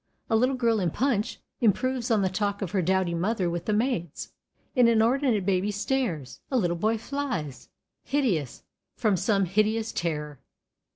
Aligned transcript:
A 0.31 0.35
little 0.35 0.55
girl 0.55 0.79
in 0.79 0.89
Punch 0.89 1.39
improves 1.59 2.09
on 2.09 2.23
the 2.23 2.27
talk 2.27 2.63
of 2.63 2.71
her 2.71 2.81
dowdy 2.81 3.13
mother 3.13 3.51
with 3.51 3.65
the 3.65 3.71
maids. 3.71 4.31
An 4.75 4.87
inordinate 4.87 5.45
baby 5.45 5.69
stares; 5.69 6.39
a 6.49 6.57
little 6.57 6.75
boy 6.75 6.97
flies, 6.97 7.69
hideous, 8.03 8.63
from 8.95 9.15
some 9.15 9.45
hideous 9.45 9.91
terror. 9.91 10.39